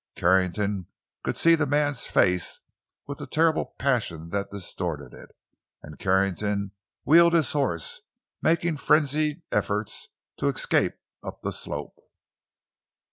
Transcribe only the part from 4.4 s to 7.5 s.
distorted it, and Carrington wheeled